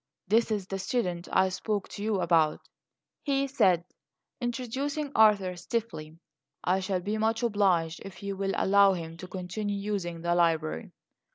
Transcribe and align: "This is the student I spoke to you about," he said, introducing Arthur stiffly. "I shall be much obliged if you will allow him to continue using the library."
"This 0.27 0.49
is 0.49 0.65
the 0.65 0.79
student 0.79 1.27
I 1.31 1.49
spoke 1.49 1.87
to 1.89 2.03
you 2.03 2.21
about," 2.21 2.61
he 3.21 3.45
said, 3.45 3.85
introducing 4.39 5.11
Arthur 5.13 5.55
stiffly. 5.55 6.17
"I 6.63 6.79
shall 6.79 7.01
be 7.01 7.19
much 7.19 7.43
obliged 7.43 8.01
if 8.03 8.23
you 8.23 8.35
will 8.35 8.53
allow 8.55 8.93
him 8.93 9.15
to 9.17 9.27
continue 9.27 9.77
using 9.77 10.21
the 10.21 10.33
library." 10.33 10.89